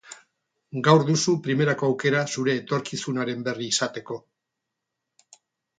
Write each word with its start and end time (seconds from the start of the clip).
Gaur 0.87 1.03
duzu 1.09 1.35
primerako 1.49 1.89
aukera 1.91 2.23
zure 2.37 2.57
etorkizunaren 2.63 3.47
berri 3.51 3.71
izateko. 3.77 4.23